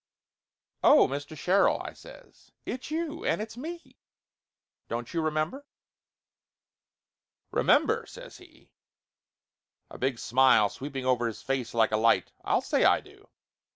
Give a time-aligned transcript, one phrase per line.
[0.83, 1.37] "Oh, Mr.
[1.37, 2.51] Sherrill!" I says.
[2.65, 3.23] "It's you!
[3.23, 3.99] And it's me!
[4.87, 5.63] Don't you remember?"
[7.51, 8.71] "Remember?" says he,
[9.91, 12.31] a big smile sweeping over his face like a light.
[12.43, 13.29] "I'll say I do!"